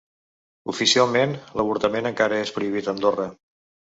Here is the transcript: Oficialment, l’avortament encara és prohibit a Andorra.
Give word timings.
Oficialment, 0.71 1.35
l’avortament 1.59 2.09
encara 2.11 2.39
és 2.47 2.53
prohibit 2.57 2.89
a 2.89 2.95
Andorra. 2.97 3.29